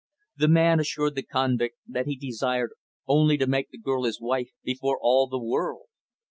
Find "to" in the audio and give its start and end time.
3.37-3.45